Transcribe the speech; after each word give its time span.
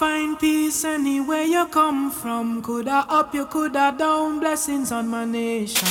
find 0.00 0.38
peace 0.38 0.82
anywhere 0.82 1.42
you 1.42 1.66
come 1.66 2.10
from. 2.10 2.62
Coulda 2.62 3.04
up, 3.10 3.34
you 3.34 3.44
coulda 3.44 3.94
down. 3.98 4.40
Blessings 4.40 4.90
on 4.92 5.06
my 5.08 5.26
nation. 5.26 5.86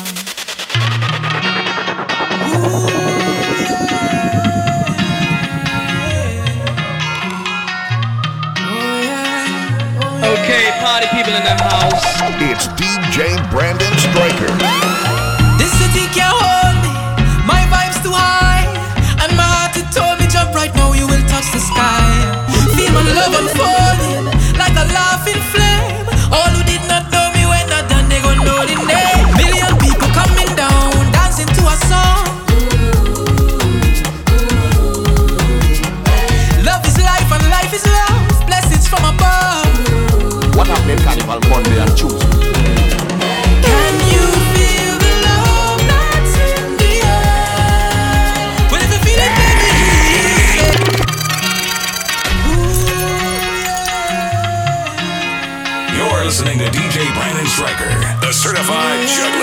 Okay, 10.32 10.66
party 10.82 11.07
people 11.14 11.36
in 11.38 11.44
the 11.46 11.55
house. 11.70 12.02
It's 12.50 12.66
DJ 12.82 13.38
Brandon 13.52 13.94
Stryker. 14.05 14.52
This 15.60 15.71
city 15.78 16.05
can 16.18 16.29
Certified 58.50 59.08
Juggler. 59.08 59.38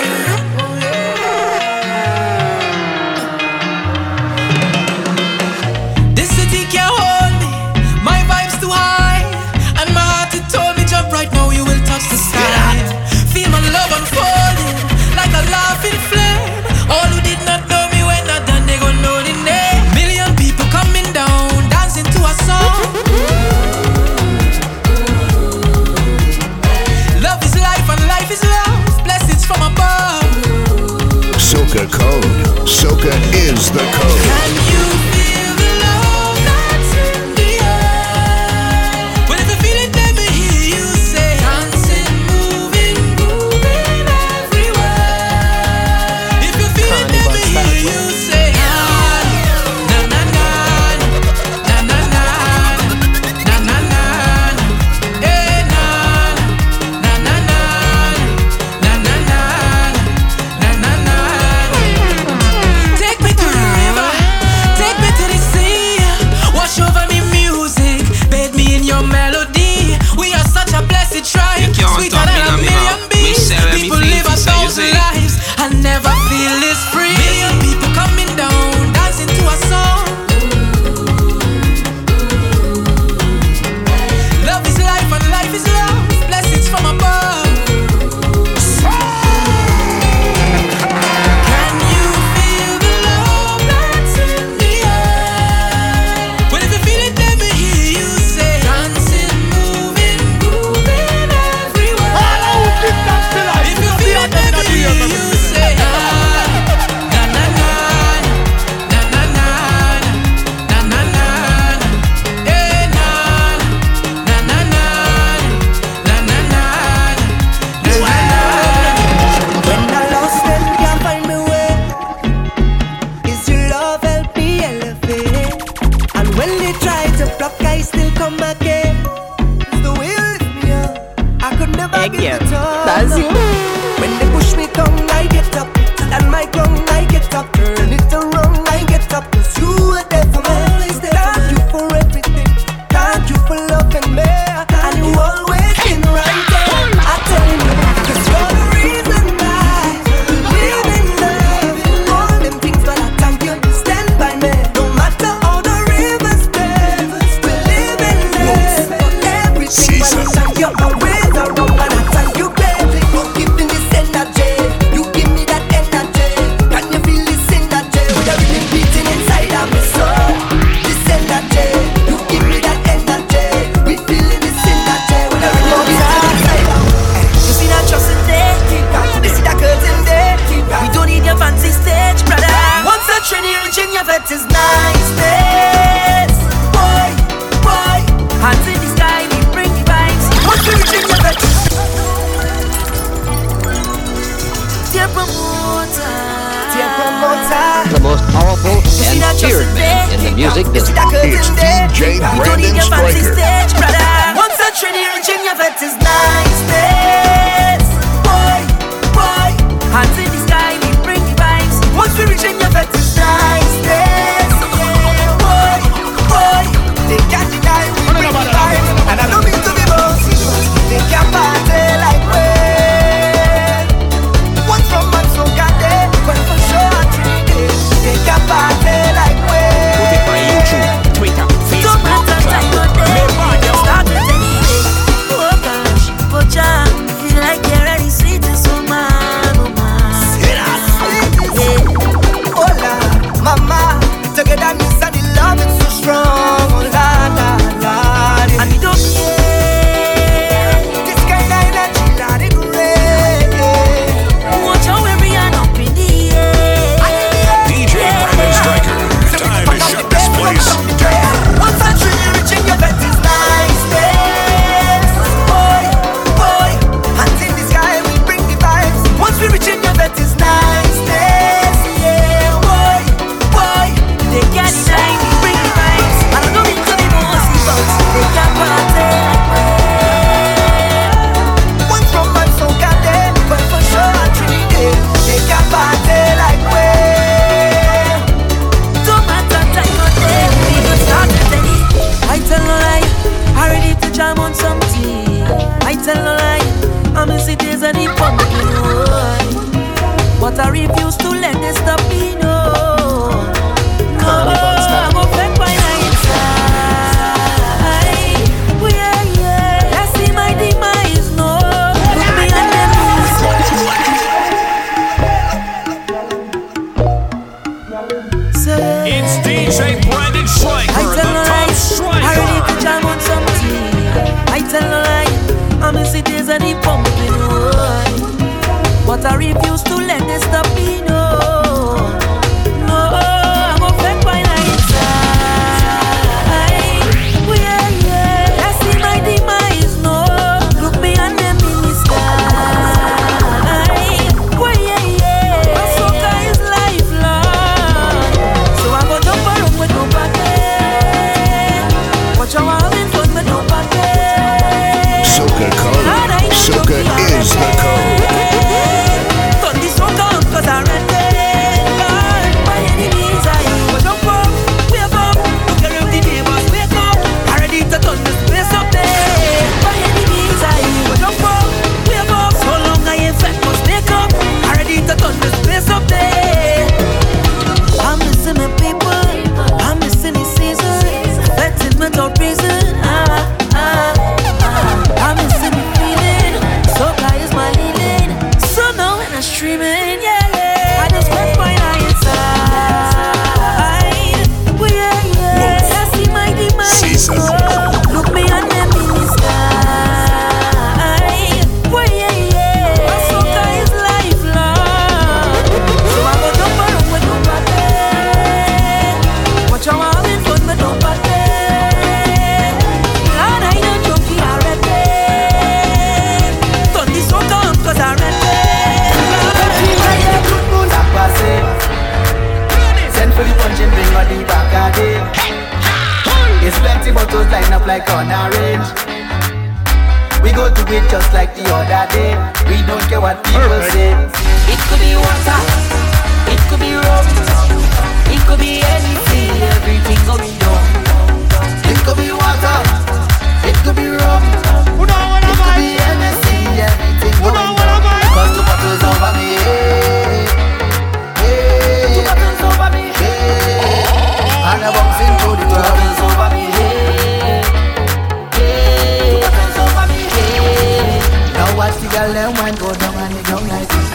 Watch 461.87 462.01
the 462.01 462.09
girl 462.09 462.33
them 462.33 462.53
one 462.55 462.75
go 462.75 462.93
down 462.95 463.15
and 463.15 463.33
it 463.37 463.45
down 463.45 463.67
like 463.67 463.87
this. 463.87 464.09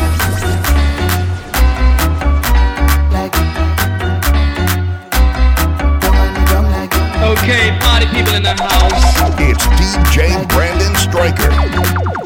Like 3.17 3.33
down 6.01 6.17
and 6.21 6.37
it 6.37 6.47
down 6.53 6.67
like 6.71 6.93
Okay, 7.33 7.73
party 7.81 8.07
people 8.13 8.35
in 8.35 8.43
the 8.43 8.55
house. 8.61 8.93
It's 9.41 9.65
DJ 9.79 10.47
Brandon 10.49 10.95
Stryker. 10.97 11.49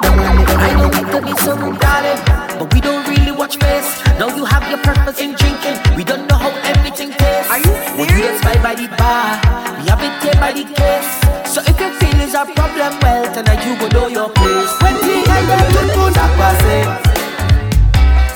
down 0.02 0.18
and 0.18 0.40
it 0.40 0.46
down 0.48 0.60
I 0.60 0.72
know 0.74 0.90
it 0.90 1.06
could 1.12 1.24
be 1.24 1.34
so 1.46 1.54
darling, 1.78 2.20
but 2.58 2.72
we 2.74 2.80
don't 2.80 3.06
really 3.06 3.32
watch 3.32 3.56
face. 3.56 4.02
Now 4.18 4.34
you 4.34 4.44
have 4.44 4.68
your 4.68 4.78
purpose 4.78 5.20
in 5.20 5.34
drinking. 5.34 5.78
We 5.96 6.02
don't 6.02 6.26
know 6.28 6.38
how 6.38 6.50
everything 6.64 7.10
tastes. 7.12 7.50
Are 7.50 7.58
you 7.58 7.72
serious? 7.94 7.98
We 7.98 8.06
get 8.06 8.42
by 8.42 8.56
by 8.62 8.74
the 8.74 8.88
bar, 8.98 9.38
we 9.78 9.88
have 9.90 10.02
it 10.02 10.22
here 10.22 10.40
by 10.40 10.52
the 10.52 10.64
case. 10.74 11.25
So 11.56 11.62
if 11.64 11.80
your 11.80 11.88
feelings 11.96 12.34
are 12.34 12.44
problem, 12.44 13.00
well 13.00 13.32
tonight 13.32 13.64
you 13.64 13.80
go 13.80 13.88
know 13.88 14.08
your 14.08 14.28
place. 14.28 14.76
When 14.84 14.92
the 14.92 15.24
them 15.24 15.64
look 15.72 15.88
good 15.96 16.12
that 16.12 16.28
pass. 16.36 16.60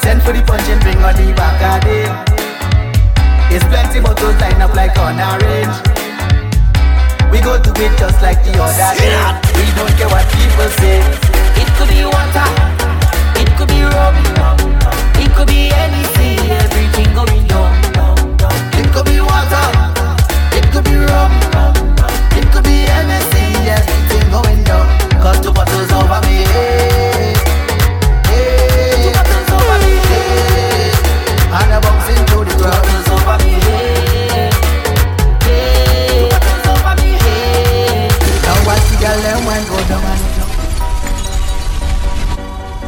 Send 0.01 0.25
for 0.25 0.33
the 0.33 0.41
punch 0.41 0.65
and 0.73 0.81
bring 0.81 0.97
on 1.05 1.13
the 1.13 1.29
back 1.37 1.61
of 1.61 1.85
it. 1.85 2.09
It's 3.53 3.61
plenty 3.69 4.01
bottles 4.01 4.41
line 4.41 4.65
up 4.65 4.73
like 4.73 4.97
on 4.97 5.21
a 5.21 5.37
range. 5.37 5.77
We 7.29 7.45
go 7.45 7.61
to 7.61 7.71
it 7.77 7.93
just 8.01 8.25
like 8.25 8.41
the 8.41 8.57
other 8.57 8.97
day. 8.97 9.13
We 9.53 9.69
don't 9.77 9.93
care 10.01 10.09
what 10.09 10.25
people 10.33 10.73
say. 10.81 11.05
It 11.61 11.69
could 11.77 11.93
be 11.93 12.09
water, 12.09 12.49
it 13.37 13.53
could 13.61 13.69
be 13.69 13.85
rum, 13.85 14.17
it 15.21 15.29
could 15.37 15.53
be 15.53 15.69
anything, 15.69 16.41
everything 16.57 17.13
going 17.13 17.45
down. 17.53 17.69
It 18.81 18.89
could 18.97 19.05
be 19.05 19.21
water, 19.21 19.69
it 20.57 20.65
could 20.73 20.89
be 20.89 20.97
rum, 20.97 21.37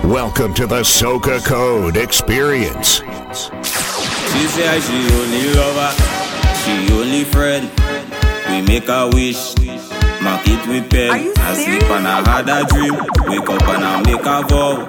Welcome 0.04 0.54
to 0.54 0.66
the 0.66 0.83
Soca 0.83 1.45
Code 1.45 1.97
Experience. 1.97 2.97
She 2.97 4.47
say 4.49 4.81
she 4.81 4.99
only 5.14 5.54
lover, 5.54 5.92
she 6.64 6.92
only 6.92 7.25
friend. 7.25 7.71
We 8.49 8.62
make 8.62 8.88
a 8.88 9.09
wish, 9.12 9.54
mark 10.23 10.47
it 10.47 10.62
with 10.69 10.88
pen. 10.91 11.11
I 11.11 11.55
sleep 11.55 11.83
and 11.91 12.07
I 12.07 12.23
had 12.23 12.49
a 12.49 12.64
dream, 12.71 12.95
wake 13.26 13.49
up 13.50 13.69
and 13.75 13.85
I 13.85 14.02
make 14.07 14.25
a 14.25 14.43
vow. 14.47 14.88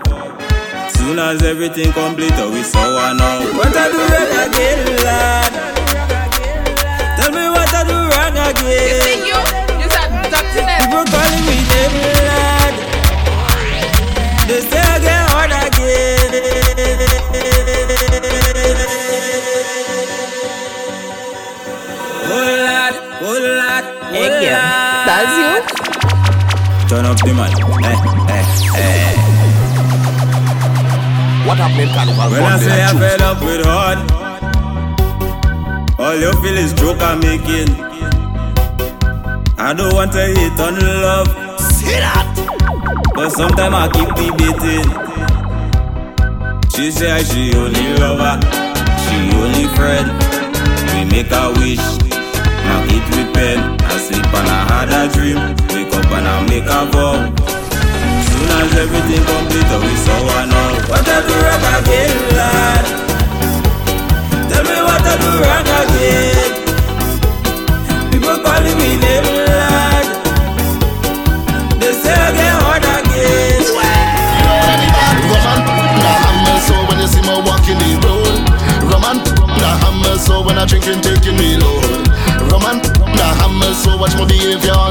Soon 0.94 1.20
as 1.20 1.42
everything 1.44 1.92
complete, 1.92 2.34
oh, 2.38 2.52
we 2.52 2.62
saw 2.64 2.80
her 2.80 3.14
now. 3.18 3.58
What 3.58 3.76
I 3.76 3.90
do 3.92 3.98
wrong 3.98 4.32
again, 4.46 4.80
lad? 5.04 5.52
Tell 7.18 7.32
me 7.32 7.50
what 7.50 7.74
I 7.74 7.82
do 7.84 7.98
wrong 8.14 8.38
again. 8.38 9.02
People 10.54 11.06
calling 11.10 11.46
me 11.50 11.58
name, 11.72 11.98
lad. 12.30 12.74
They 14.48 14.62
say 14.62 14.80
I 14.80 15.00
get 15.02 15.30
hard 15.34 15.52
again. 15.52 16.93
up 27.14 27.20
the 27.26 27.34
man. 27.34 27.52
Eh, 27.84 27.94
eh, 28.34 28.46
eh. 28.76 29.14
What 31.46 31.58
happened 31.58 31.92
Carnival 31.94 32.32
When 32.32 32.44
I 32.44 32.58
say 32.58 32.82
I'm 32.82 32.98
fed 32.98 33.22
up 33.22 33.40
with 33.42 33.66
hard, 33.66 34.00
all 36.00 36.16
you 36.16 36.32
feel 36.42 36.58
is 36.58 36.74
joke 36.74 37.02
I'm 37.02 37.20
making. 37.20 37.70
I 39.58 39.74
don't 39.74 39.94
want 39.94 40.12
to 40.14 40.26
hate 40.26 40.60
on 40.60 40.76
love. 40.80 41.28
See 41.62 42.00
that? 42.02 42.28
But 43.14 43.30
sometimes 43.32 43.76
I 43.76 43.88
keep 43.94 44.10
debating. 44.18 44.88
She 46.74 46.92
say 46.92 47.24
she 47.24 47.54
only 47.56 47.94
lover, 48.02 48.40
she 49.04 49.16
only 49.38 49.68
friend. 49.76 50.10
We 50.90 51.06
make 51.06 51.32
a 51.32 51.52
wish, 51.60 51.86
now 52.66 52.82
it 52.90 53.06
repent. 53.16 53.84
I 53.84 53.98
sleep 53.98 54.26
and 54.26 54.48
I 54.50 54.60
had 54.72 54.90
a 54.90 55.14
dream 55.14 55.73
up 55.94 56.12
and 56.12 56.28
I'll 56.28 56.46
make 56.48 56.66
a 56.66 56.86
vow. 56.92 57.30
Soon 58.26 58.50
as 58.60 58.74
everything 58.78 59.24
complete, 59.26 59.70
I'll 59.74 59.82
be 59.82 59.96
sour 60.06 60.46
now. 60.48 60.90
What 60.90 61.08
I 61.08 61.22
do 61.28 61.36
wrong 61.44 61.66
again, 61.80 62.14
lad? 62.38 62.86
Tell 64.50 64.64
me 64.64 64.78
what 64.88 65.04
I 65.06 65.14
do 65.22 65.30
wrong 65.42 65.70
again. 65.82 66.52
People 68.12 68.38
calling 68.44 68.78
me 68.78 68.90
name, 68.98 69.28
lad. 69.48 70.06
They 71.80 71.94
say 71.94 72.14
I 72.14 72.30
get 72.38 72.54
hard 72.62 72.84
again. 72.84 73.62
You 73.62 73.74
know 74.46 74.56
what 74.60 74.70
I 74.70 74.78
mean? 74.82 74.94
Roman, 75.30 75.60
nah, 76.02 76.30
I'm 76.30 76.60
so 76.68 76.76
when 76.88 76.98
you 77.02 77.08
see 77.08 77.24
me 77.24 77.36
walking 77.48 77.80
the 77.82 77.92
road. 78.06 78.38
Roman, 78.92 79.18
nah, 79.62 79.88
I'm 79.88 80.02
so 80.20 80.36
when 80.46 80.58
I 80.58 80.66
drink 80.66 80.88
and 80.88 81.02
taking 81.04 81.38
me 81.38 81.58
low. 81.58 81.80
Roman, 82.52 82.78
nah, 83.18 83.44
I'm 83.46 83.62
so 83.74 83.98
watch 83.98 84.16
my 84.16 84.26
behavior. 84.26 84.83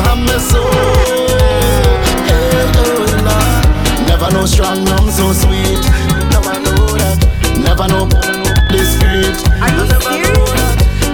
Muhammad 0.00 0.40
so. 0.40 0.64
Never 4.08 4.32
know 4.32 4.46
strong 4.46 4.84
rum 4.86 5.10
so 5.10 5.32
sweet. 5.32 5.82
Never 7.60 7.86
know 7.88 8.08
this 8.72 8.96
street. 8.96 9.36
Are 9.60 9.68
you 9.68 9.84
serious? 10.00 10.64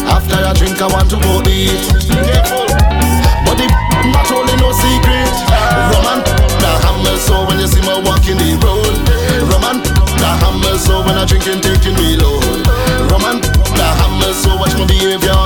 After 0.06 0.38
I 0.38 0.52
drink, 0.54 0.80
I 0.80 0.86
want 0.86 1.10
to 1.10 1.16
go 1.18 1.42
eat. 1.50 1.82
But 3.42 3.58
the 3.58 3.66
not 4.14 4.30
only 4.30 4.54
no 4.62 4.70
secret. 4.70 5.34
Roman 5.90 6.22
the 6.62 6.70
hammer 6.86 7.16
so 7.18 7.44
when 7.46 7.58
you 7.58 7.66
see 7.66 7.82
me 7.82 7.94
walking 8.06 8.38
the 8.38 8.54
road. 8.62 8.94
Roman 9.50 9.82
the 9.82 10.30
hammer 10.42 10.78
so 10.78 11.02
when 11.02 11.18
I 11.18 11.24
drink 11.26 11.46
and 11.48 11.60
taking 11.60 11.94
me 11.98 12.16
load. 12.16 12.62
Roman 13.10 13.40
the 13.42 13.88
hammer 13.98 14.32
so 14.32 14.54
watch 14.56 14.78
my 14.78 14.86
behavior. 14.86 15.45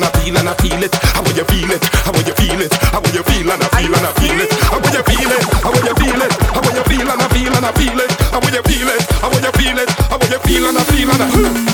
and 0.00 0.08
I 0.08 0.20
feel 0.20 0.36
and 0.38 0.48
I 0.48 0.54
feel 0.54 0.82
it. 0.82 0.94
How 1.12 1.22
will 1.22 1.36
you 1.36 1.44
feel 1.44 1.70
it? 1.70 1.84
How 1.84 2.12
will 2.12 2.24
you 2.24 2.34
feel 2.34 2.60
it? 2.60 2.72
How 2.72 3.00
will 3.00 3.12
you 3.12 3.22
feel 3.22 3.50
and 3.50 3.62
I 3.62 3.68
feel 3.68 3.94
and 3.94 4.06
I 4.06 4.12
feel 4.16 4.40
it? 4.40 4.50
How 4.64 4.80
will 4.80 4.92
you 4.96 5.02
feel 5.04 5.30
it? 5.30 5.44
How 5.60 5.70
will 5.70 5.84
you 5.84 5.94
feel 5.94 6.22
it? 6.22 6.32
How 6.40 6.60
will 6.60 6.74
you 6.74 6.84
feel 6.84 7.10
and 7.10 7.20
I 7.20 7.28
feel 7.28 7.52
and 7.52 7.66
I 7.66 7.72
feel 7.72 8.00
it? 8.00 8.10
How 8.32 8.40
will 8.40 8.54
you 8.54 8.62
feel 8.62 8.88
it? 8.88 9.02
How 9.20 9.28
will 9.28 9.44
you 9.44 9.52
feel 9.52 9.78
it? 9.78 9.90
How 10.08 10.18
will 10.18 10.30
you 10.30 10.38
feel 10.40 10.64
and 10.68 10.78
I 10.78 10.84
feel 10.84 11.10
and 11.10 11.22
I 11.22 11.30
feel 11.30 11.44
it? 11.44 11.69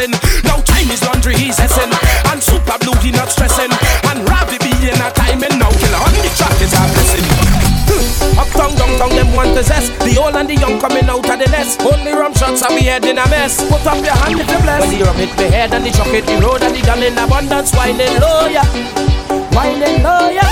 Is 0.00 0.06
a 0.06 0.16
blessing. 0.16 0.44
Now 0.44 0.60
Chinese 0.64 1.04
laundry 1.04 1.36
he's 1.36 1.60
essing, 1.60 1.92
and 2.32 2.40
Superblue 2.40 2.96
he 3.04 3.10
not 3.12 3.28
stressing, 3.28 3.68
and 4.08 4.24
Ravi 4.28 4.56
B 4.56 4.72
in 4.88 4.96
a 4.96 5.10
timing 5.12 5.60
now. 5.60 5.68
Killer 5.76 6.00
on 6.00 6.14
the 6.16 6.30
track 6.40 6.56
is 6.56 6.72
a 6.72 6.80
blessing. 6.88 7.26
Hmm. 7.84 8.40
Uptown, 8.40 8.72
downtown, 8.76 9.12
them 9.12 9.34
want 9.36 9.52
to 9.56 9.62
zest. 9.62 9.92
The 10.00 10.16
old 10.16 10.36
and 10.36 10.48
the 10.48 10.56
young 10.56 10.80
coming 10.80 11.04
out 11.04 11.28
of 11.28 11.38
the 11.38 11.48
nest. 11.52 11.82
Only 11.82 12.12
rum 12.12 12.32
shots 12.32 12.62
and 12.62 12.74
we 12.74 12.88
head 12.88 13.04
in 13.04 13.18
a 13.18 13.28
mess. 13.28 13.60
Put 13.68 13.84
up 13.84 14.00
your 14.00 14.16
hand 14.16 14.40
if 14.40 14.48
you 14.48 14.60
bless. 14.64 14.80
When 14.80 14.98
the 14.98 15.04
rum 15.04 15.16
hit 15.16 15.36
me 15.36 15.46
head 15.52 15.74
and 15.74 15.84
the 15.84 15.90
truck 15.92 16.08
hit 16.08 16.24
the 16.24 16.40
road 16.40 16.62
and 16.62 16.74
the 16.74 16.80
gun 16.80 17.02
in 17.02 17.18
abundance, 17.18 17.72
whining 17.76 18.16
low, 18.20 18.48
yeah. 18.48 18.64
Whining 19.52 20.00
low, 20.00 20.32
yeah. 20.32 20.48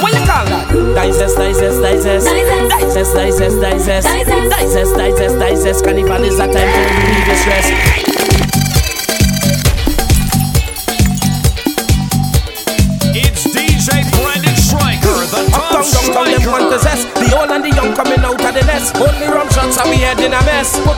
What 0.00 0.16
you 0.16 0.24
call 0.24 0.48
that? 0.48 0.72
Digest, 0.96 1.36
digest, 1.36 1.84
digest. 1.84 2.24
Digest, 2.24 3.12
digest, 3.12 3.60
digest. 3.60 4.06
Digest, 4.08 4.94
digest, 4.96 5.36
digest. 5.36 5.84
Carnival 5.84 6.24
is 6.24 6.40
a 6.40 6.48
time 6.48 6.64
to 6.64 6.80
relieve 6.96 7.26
your 7.28 7.36
stress. 7.36 8.07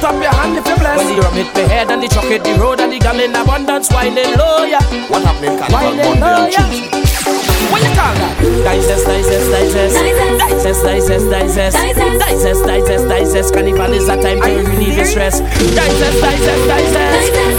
Put 0.01 0.17
up 0.17 0.23
your 0.23 0.33
hand 0.33 0.57
if 0.57 0.65
you 0.65 0.77
bless. 0.81 0.97
When 0.97 1.15
the 1.15 1.21
rum 1.21 1.35
hit 1.35 1.55
me 1.55 1.61
head 1.69 1.91
and 1.91 2.03
the 2.03 2.09
truck 2.09 2.25
hit 2.25 2.43
the 2.43 2.57
road 2.57 2.81
and 2.81 2.91
the 2.91 2.99
gun 2.99 3.21
in 3.21 3.37
abundance, 3.37 3.93
whining 3.93 4.33
low, 4.33 4.65
yeah. 4.65 4.81
What 5.13 5.29
happening 5.29 5.61
Carnival 5.61 5.77
Whining 5.77 6.01
Monday 6.01 6.25
low, 6.25 6.49
and. 6.49 6.73
Tuesday? 6.73 7.05
What 7.69 7.85
you 7.85 7.93
call 7.93 8.17
that? 8.17 8.33
Digest, 8.65 9.05
digest, 9.05 9.53
digest. 9.53 10.01
Digest, 10.01 10.81
digest, 10.89 11.29
digest. 11.29 11.77
Digest, 11.77 12.65
digest, 12.65 13.09
digest. 13.13 13.53
Carnival 13.53 13.93
is 13.93 14.09
a 14.09 14.17
time 14.17 14.41
to 14.41 14.51
relieve 14.73 14.97
your 14.97 15.05
stress. 15.05 15.41
Digest, 15.45 16.17
digest, 16.25 16.65
digest. 16.65 17.33
Digest, 17.37 17.50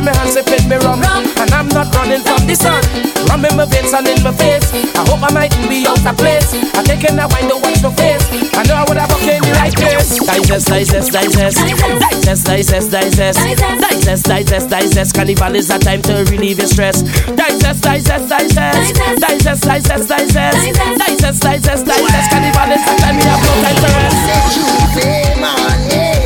Glass 0.00 0.04
in 0.04 0.04
my 0.04 0.16
hand 0.16 0.30
sipping 0.30 0.68
me 0.68 0.76
rum. 0.76 1.02
And 1.36 1.50
I'm 1.52 1.68
not 1.68 1.94
running 1.94 2.20
from 2.20 2.46
the 2.46 2.54
sun. 2.54 2.82
Rum 3.28 3.44
in 3.44 3.56
my 3.56 3.64
veins 3.66 3.92
and 3.92 4.06
in 4.08 4.22
my 4.22 4.32
face. 4.32 4.72
I 4.96 5.04
hope 5.08 5.22
I 5.22 5.32
mightn't 5.32 5.68
be 5.68 5.86
out 5.86 6.04
of 6.04 6.16
place. 6.16 6.52
I'm 6.74 6.84
taking 6.84 7.18
a 7.18 7.26
wine 7.28 7.48
to 7.48 7.56
watch 7.60 7.82
no 7.82 7.90
face. 7.92 8.24
I 8.56 8.64
know 8.64 8.74
I 8.74 8.84
would 8.88 8.96
have 8.96 9.12
okay 9.20 9.40
me 9.40 9.52
like 9.52 9.74
this. 9.74 10.18
Digest, 10.20 10.68
digest, 10.68 11.12
digest. 11.12 11.58
Digest, 11.58 12.46
digest, 12.46 12.90
digest. 12.90 13.38
Digest, 13.40 14.24
digest, 14.24 14.68
digest. 14.70 15.14
Carnival 15.14 15.54
is 15.56 15.70
a 15.70 15.78
time 15.78 16.02
to 16.02 16.24
relieve 16.30 16.58
your 16.58 16.68
stress. 16.68 17.02
Digest, 17.36 17.82
digest, 17.82 18.28
digest. 18.28 18.94
Digest, 19.20 19.62
digest, 19.64 20.08
digest. 20.08 20.60
Digest, 20.96 21.42
digest, 21.42 21.84
digest. 21.86 22.30
Carnival 22.30 22.70
is 22.72 22.84
a 22.88 22.94
time 22.96 23.16
you 23.16 23.28
have 23.28 23.42
no 23.44 23.52
time 23.64 23.78
to 23.84 23.88
rest. 24.00 24.20
Tuesday 24.54 25.34
morning, 25.36 26.19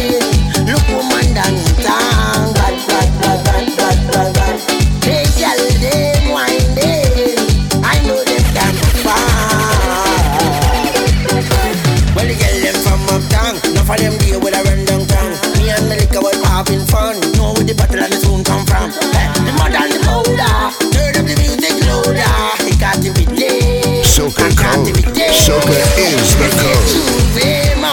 Soca 25.33 25.81
is 25.99 26.37
the 26.37 26.49
code. 26.61 27.84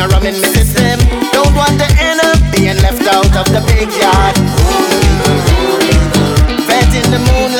Of 0.00 0.12
rum 0.12 0.24
in 0.26 0.34
my 0.40 0.48
system. 0.48 0.98
Don't 1.32 1.54
want 1.54 1.76
to 1.78 1.88
end 2.00 2.20
up 2.20 2.38
being 2.54 2.76
left 2.80 3.04
out 3.06 3.32
of 3.36 3.46
the 3.52 3.60
big 3.68 3.88
yard. 4.00 4.34
Vet 6.66 6.90
in 6.96 7.06
the 7.10 7.18
moonlight, 7.18 7.59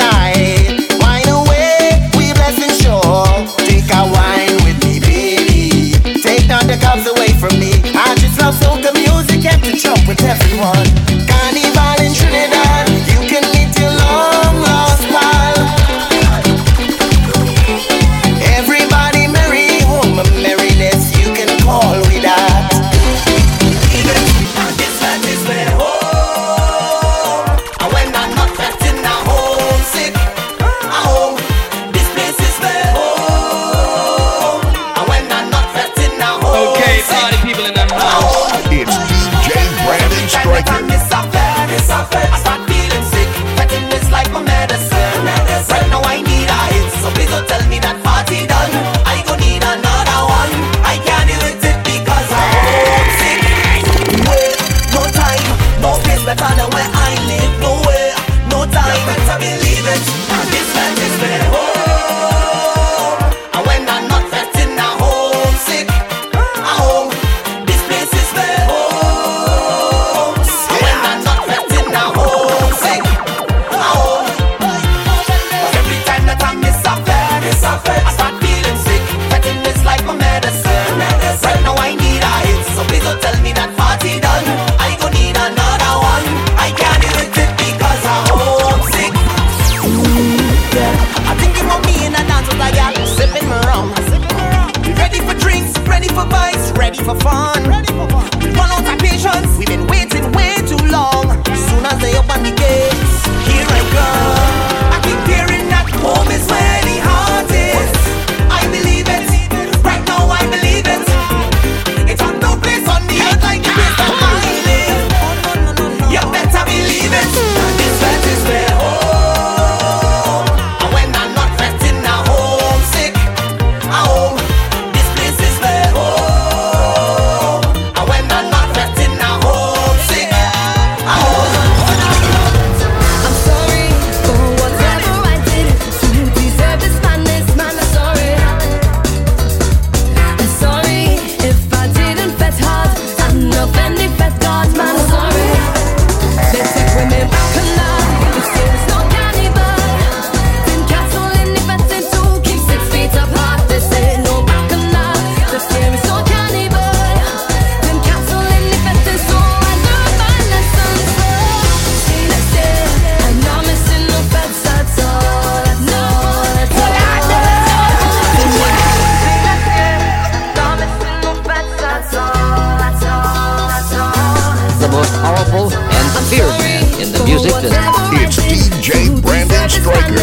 Brandon 179.83 180.20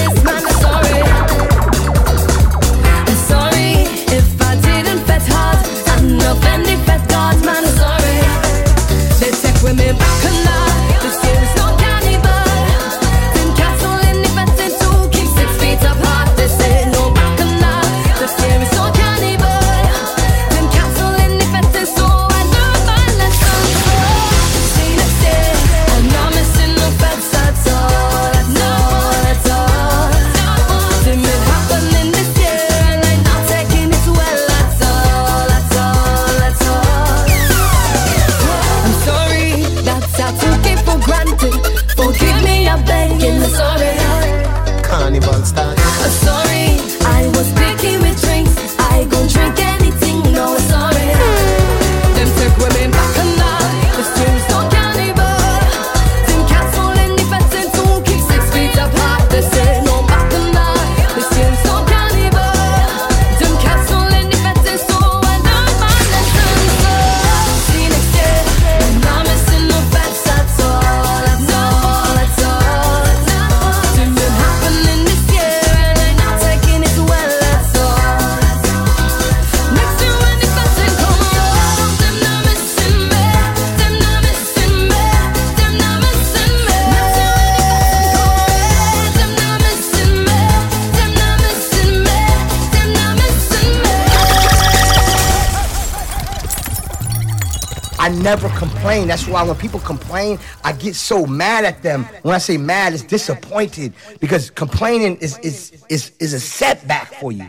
never 98.29 98.51
complain. 98.59 99.09
That's 99.09 99.27
why 99.27 99.43
when 99.43 99.57
people 99.57 99.81
complain, 99.81 100.39
I 100.63 100.73
get 100.73 100.95
so 100.95 101.25
mad 101.25 101.65
at 101.65 101.83
them. 101.83 102.05
When 102.23 102.35
I 102.35 102.39
say 102.39 102.59
mad, 102.59 102.93
it's 102.93 103.03
disappointed 103.03 103.95
because 104.21 104.51
complaining 104.51 105.17
is 105.17 105.39
is 105.39 105.59
is, 105.89 106.13
is 106.21 106.35
a 106.35 106.41
setback 106.41 107.07
for 107.21 107.33
you. 107.33 107.49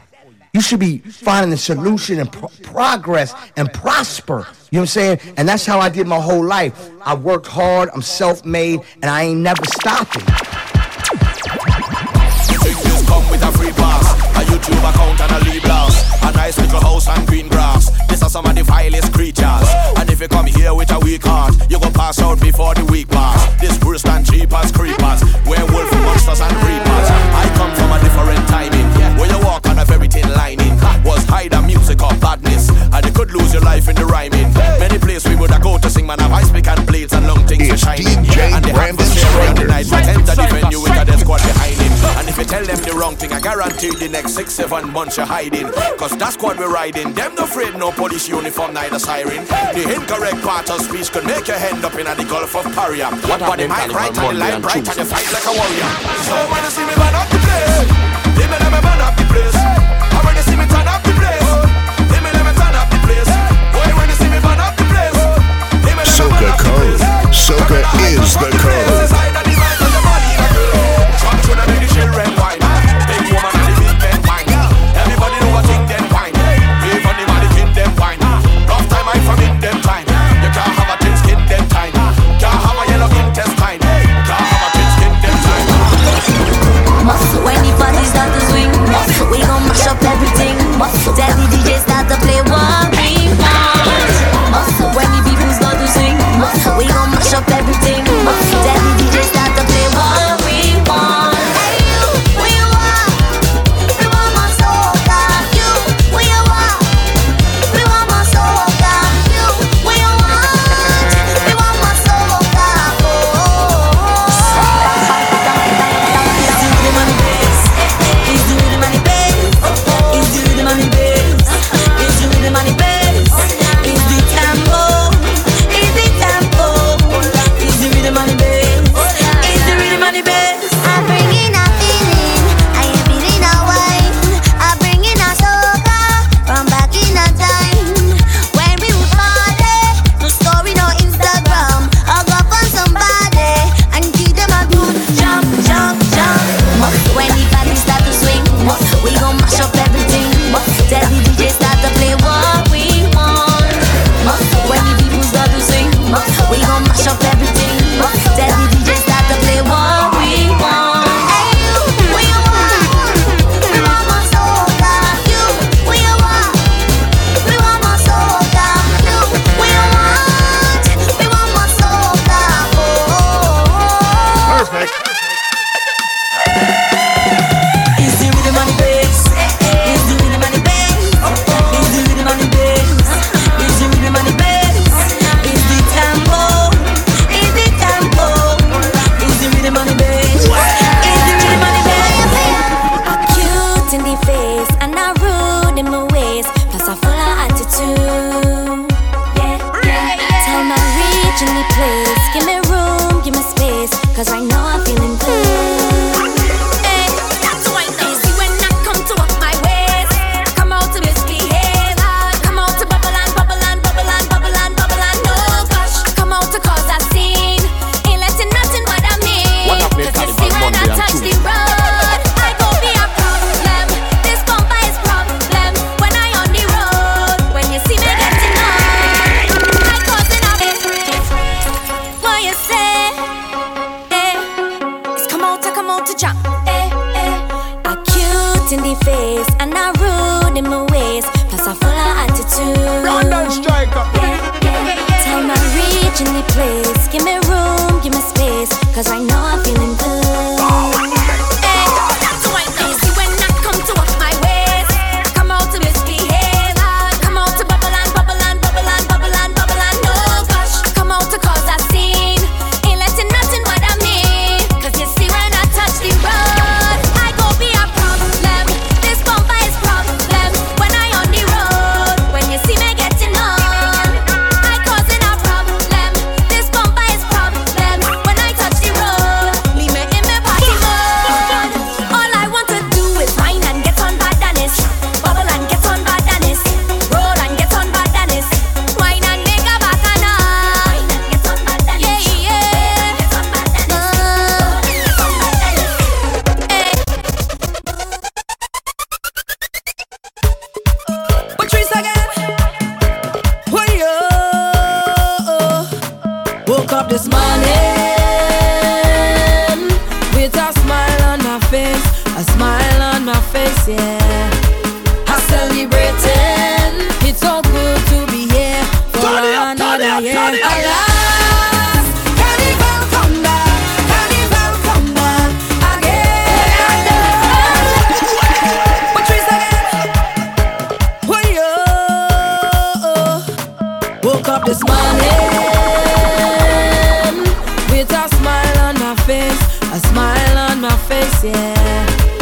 You 0.54 0.62
should 0.62 0.80
be 0.80 1.00
finding 1.00 1.52
a 1.52 1.58
solution 1.58 2.18
and 2.18 2.32
pro- 2.32 2.54
progress 2.64 3.36
and 3.58 3.72
prosper. 3.74 4.48
You 4.72 4.78
know 4.78 4.84
what 4.84 4.96
I'm 4.96 5.00
saying? 5.00 5.20
And 5.36 5.50
that's 5.50 5.66
how 5.66 5.80
I 5.80 5.90
did 5.90 6.08
my 6.08 6.22
whole 6.22 6.46
life. 6.46 6.74
I 7.02 7.14
worked 7.14 7.48
hard, 7.48 7.90
I'm 7.94 8.02
self-made, 8.02 8.80
and 9.02 9.08
I 9.18 9.24
ain't 9.24 9.42
never 9.42 9.66
stopping. 9.66 10.24
Things 12.64 13.02
come 13.10 13.26
with 13.30 13.44
a 13.44 13.52
free 13.58 13.74
pass, 13.74 14.06
a 14.40 14.42
YouTube 14.52 14.84
account 14.90 15.20
and 15.24 15.32
a 15.38 15.50
nice 16.40 16.58
little 16.58 16.80
house 16.80 17.08
and 17.10 17.28
green 17.28 17.50
grass. 17.50 17.92
These 18.08 18.24
are 18.24 18.30
some 18.30 18.46
of 18.46 18.56
the 18.56 18.64
vilest 18.64 19.12
creatures. 19.12 19.68
And 20.00 20.10
if 20.10 20.22
you 20.22 20.30
come 20.30 20.48
here 20.48 20.74
with 20.74 20.90
a 20.92 21.00
weak 21.00 21.24
heart, 21.24 21.54
you 21.70 21.78
go 21.80 21.92
pass 21.92 22.22
out 22.22 22.40
before 22.40 22.74
the 22.76 22.86
week 22.86 23.10
pass. 23.10 23.40
This 23.60 23.76
worse 23.84 24.04
than 24.04 24.24
cheap 24.24 24.52
as 24.54 24.72
creepers, 24.72 25.20
werewolf 25.44 25.92
monsters 26.08 26.40
and 26.40 26.56
reapers. 26.64 27.08
I 27.36 27.46
come 27.60 27.76
from 27.76 27.92
a 27.92 28.00
different 28.00 28.48
timing, 28.48 28.88
where 29.20 29.28
you 29.28 29.40
walk 29.44 29.68
on 29.68 29.80
a 29.80 29.86
very 29.86 30.08
thin 30.08 30.32
lining. 30.32 30.74
Was 31.04 31.26
hide 31.26 31.52
the 31.52 31.62
music 31.62 32.02
of 32.02 32.16
badness, 32.22 32.70
and 32.70 33.06
you 33.06 33.12
could 33.12 33.32
lose 33.32 33.54
your 33.54 33.64
life 33.64 33.90
in 33.90 33.96
the 33.96 34.06
rhyming. 34.06 34.48
Many 34.80 34.98
places 34.98 35.28
we 35.28 35.36
would 35.36 35.52
have 35.52 35.62
go 35.62 35.78
to 35.78 35.90
sing, 35.90 36.08
man, 36.08 36.20
have 36.20 36.32
ice 36.32 36.52
pick 36.52 36.68
and 36.68 36.88
blades 36.88 37.12
and 37.12 37.28
long 37.28 37.46
things 37.48 37.68
for 37.68 37.78
shining. 37.78 38.08
and 38.56 38.64
the 38.64 38.72
adversary 38.72 39.48
on 39.48 39.56
the 39.56 39.66
night, 39.66 39.88
might 39.92 40.08
enter 40.08 40.39
I 43.40 43.42
guarantee 43.42 43.96
the 43.96 44.10
next 44.12 44.36
six, 44.36 44.52
seven 44.52 44.92
months 44.92 45.16
you're 45.16 45.26
hiding. 45.26 45.72
Cause 45.96 46.12
that's 46.20 46.36
squad 46.36 46.60
we're 46.60 46.68
riding. 46.68 47.16
Them 47.16 47.36
no 47.40 47.48
afraid, 47.48 47.72
no 47.80 47.90
police 47.90 48.28
uniform, 48.28 48.74
neither 48.74 49.00
siren. 49.00 49.48
The 49.72 49.96
incorrect 49.96 50.44
part 50.44 50.68
of 50.68 50.84
speech 50.84 51.08
could 51.08 51.24
make 51.24 51.48
your 51.48 51.56
hand 51.56 51.80
up 51.88 51.96
in 51.96 52.04
the 52.04 52.28
Gulf 52.28 52.52
of 52.60 52.68
Paria. 52.76 53.08
What 53.32 53.40
but 53.40 53.56
the 53.56 53.72
happened, 53.72 53.96
mic 53.96 53.96
right 53.96 54.12
and 54.12 54.16
the 54.20 54.22
Monday 54.28 54.44
line 54.44 54.54
and 54.60 54.64
bright 54.68 54.84
and 54.84 54.92
you 54.92 55.08
fight 55.08 55.24
like 55.32 55.48
a 55.48 55.56
warrior. 55.56 55.88
So 56.28 56.36
when 56.52 56.62
you 56.68 56.72
see 56.76 56.84
me 56.84 56.92
burn 57.00 57.16
up 57.16 57.32
the 57.32 57.40
place, 57.40 57.80
they 58.36 58.48
may 58.52 58.60
let 58.60 58.72
me 58.76 58.82
burn 58.84 59.00
up 59.08 59.16
the 59.16 59.24
place. 59.32 59.56
And 59.56 60.20
when 60.28 60.36
you 60.36 60.44
see 60.44 60.58
me 60.60 60.66
turn 60.68 60.88
up 60.92 61.00
the 61.00 61.14
place, 61.16 61.52
they 62.12 62.20
may 62.20 62.36
let 62.36 62.44
me 62.44 62.52
turn 62.60 62.76
up 62.76 62.92
the 62.92 63.00
place. 63.08 63.32
Boy, 63.72 63.88
when 63.96 64.08
you 64.12 64.20
see 64.20 64.28
me 64.36 64.40
burn 64.44 64.60
up 64.60 64.76
the 64.76 64.84
place, 64.84 65.16
they 65.88 65.96
may 65.96 66.04
let 66.04 66.12
me 66.12 66.28
burn 66.28 66.44
up 66.44 66.60
the 66.60 66.68
Code. 66.68 66.92
place. 66.92 67.08
Soca 67.32 67.80
is 68.04 68.36
the 68.36 68.52
code. 68.60 69.39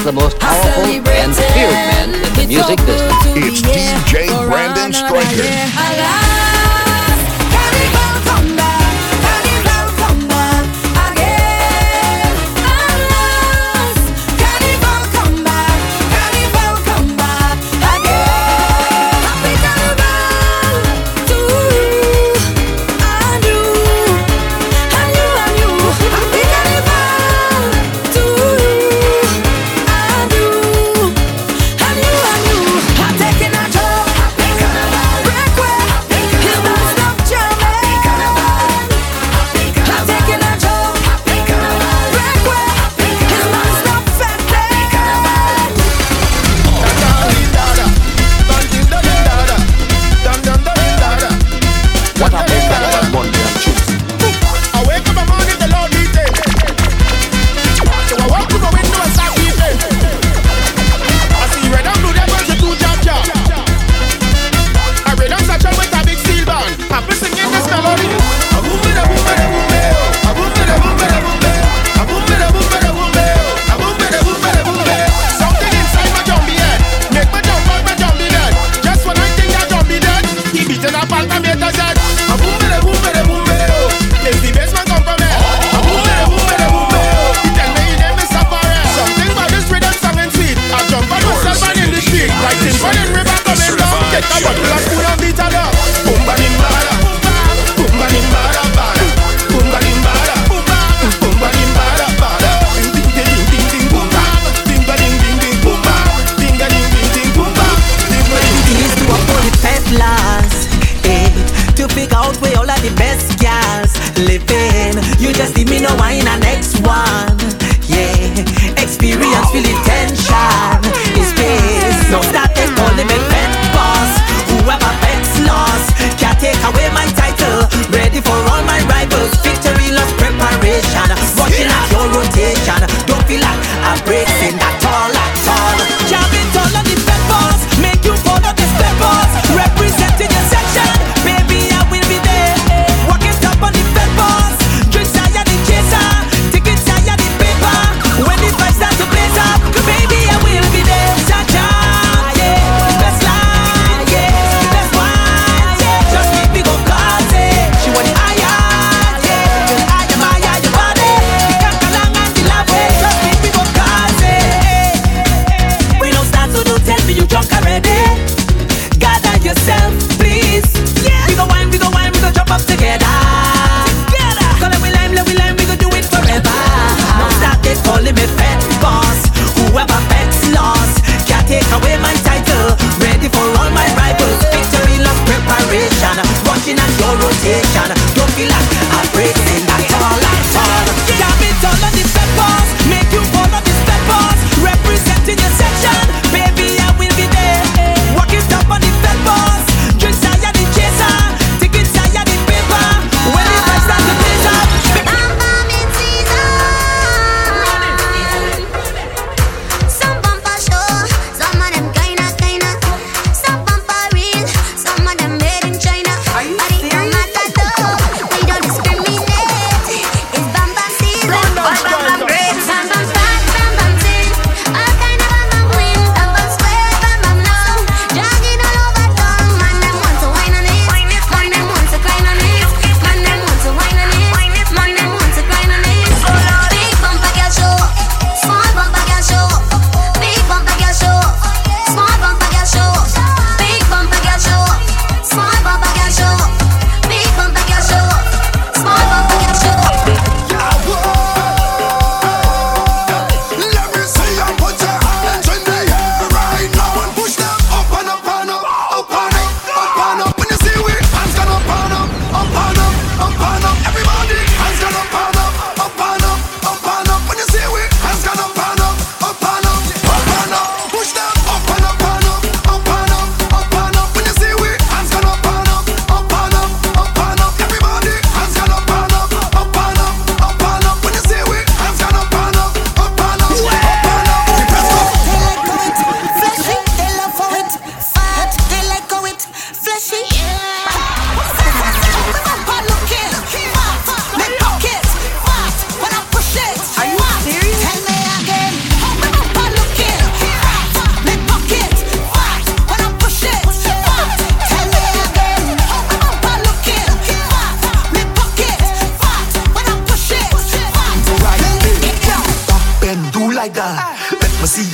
the 0.07 0.13
most 0.13 0.39
powerful 0.39 0.85
and 0.85 1.35
feared 1.35 1.73
men 1.73 2.13
in 2.15 2.33
the 2.35 2.47
music 2.47 2.77
business. 2.85 3.13
It's 3.35 3.61
DJ 3.61 4.47
Brandon 4.47 4.93
Stryker. 4.93 6.26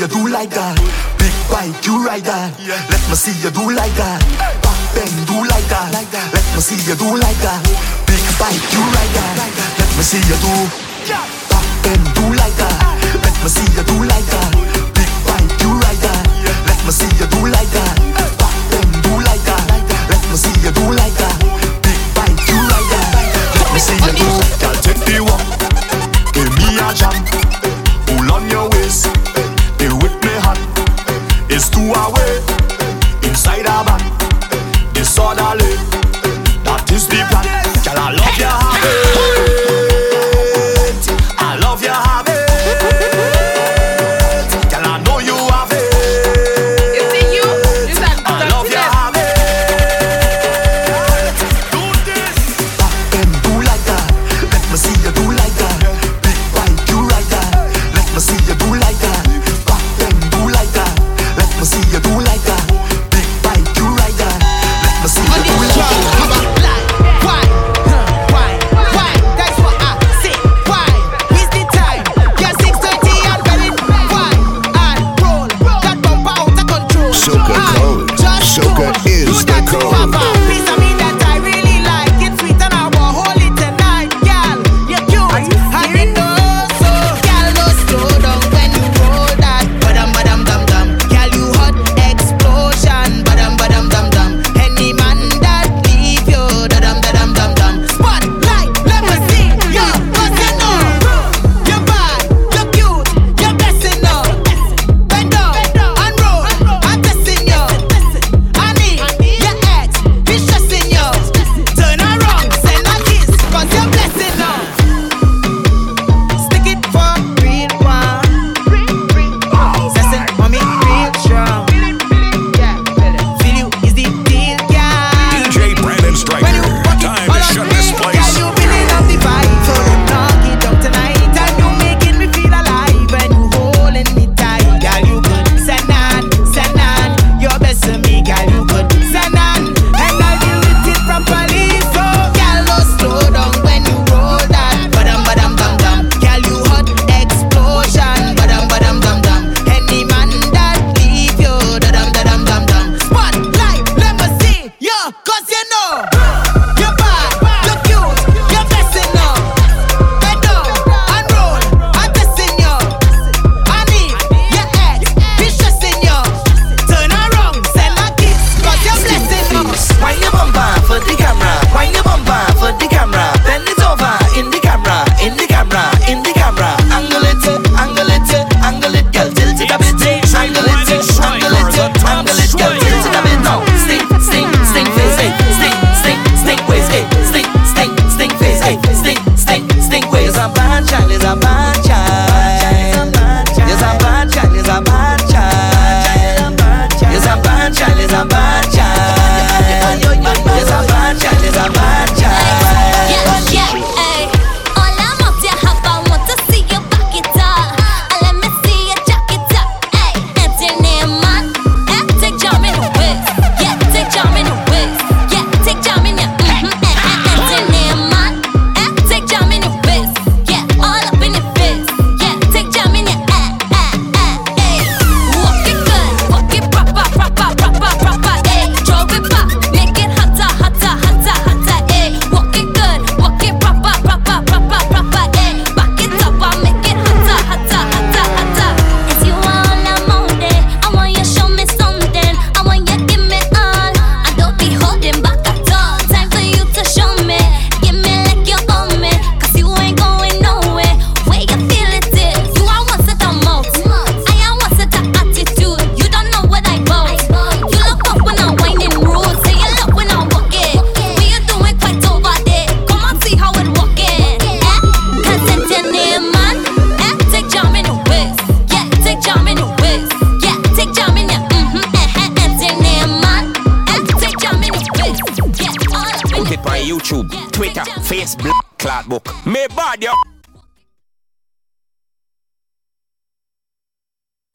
you 0.04 0.10
do 0.10 0.28
like 0.28 0.50
that. 0.50 0.76
Big 1.16 1.32
bike, 1.48 1.72
you 1.88 2.04
ride 2.04 2.28
that. 2.28 2.52
Let 2.60 3.04
me 3.08 3.16
see 3.16 3.32
you 3.40 3.52
do 3.56 3.72
like 3.72 3.96
that. 3.96 4.20
Back 4.60 4.82
bang, 4.92 5.16
do 5.24 5.40
like 5.48 5.64
that. 5.72 5.96
Let 5.96 6.44
me 6.52 6.60
see 6.60 6.76
you 6.84 6.96
do 7.00 7.08
like 7.16 7.40
that. 7.40 7.64
Big 8.04 8.20
bike, 8.36 8.60
you 8.76 8.84
ride 8.84 9.14
that. 9.16 9.40
Let 9.80 9.92
me 9.96 10.04
see 10.04 10.20
you 10.28 10.36
do. 10.44 10.56
Back 11.08 11.68
bang, 11.88 12.04
do 12.20 12.26
like 12.36 12.52
that. 12.60 12.76
Let 13.16 13.36
me 13.40 13.48
see 13.48 13.64
you 13.72 13.84
do 13.88 13.96
like 14.04 14.28
that. 14.28 14.52
Big 14.92 15.12
bike, 15.24 15.56
you 15.64 15.72
ride 15.72 16.02
that. 16.04 16.24
Let 16.68 16.80
me 16.84 16.92
see 16.92 17.08
you 17.16 17.28
do 17.32 17.40
like 17.48 17.72
that. 17.72 17.96
Back 18.36 18.58
bang, 18.76 18.92
do 19.08 19.14
like 19.24 19.44
that. 19.48 19.64
Let 20.12 20.20
me 20.28 20.36
see 20.36 20.56
you 20.68 20.72
do 20.76 20.84
like 21.00 21.16
that. 21.16 21.36
Big 21.80 22.02
bike, 22.12 22.44
you 22.52 22.60
ride 22.60 22.90
that. 22.92 23.08
Let 23.56 23.68
me 23.72 23.80
see 23.80 24.00
you 24.04 24.14
do. 24.20 24.28
Girl, 24.60 24.76
take 24.84 25.00
the 25.08 25.24
walk. 25.24 25.48
Give 26.36 26.52
me 26.60 26.76
a 26.76 26.92
jam. 26.92 27.16
Pull 28.04 28.28
on 28.36 28.52
your 28.52 28.68
waist. 28.76 29.23